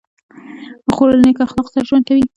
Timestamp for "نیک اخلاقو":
1.23-1.73